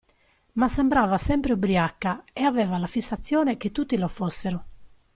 Ma 0.53 0.67
sembrava 0.67 1.19
sempre 1.19 1.53
ubriaca 1.53 2.23
ed 2.33 2.45
aveva 2.45 2.79
la 2.79 2.87
fissazione 2.87 3.57
che 3.57 3.71
tutti 3.71 3.95
lo 3.99 4.07
fossero. 4.07 4.63